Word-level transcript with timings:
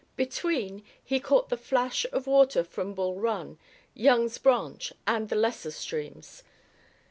Between, 0.15 0.81
he 1.03 1.19
caught 1.19 1.49
the 1.49 1.57
flash 1.57 2.07
of 2.11 2.25
water 2.25 2.63
from 2.63 2.95
Bull 2.95 3.19
Run, 3.19 3.59
Young's 3.93 4.39
Branch 4.39 4.91
and 5.05 5.29
the 5.29 5.35
lesser 5.35 5.69
streams. 5.69 6.41